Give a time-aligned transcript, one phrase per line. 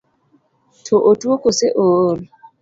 [0.85, 2.17] To otuo kose ool?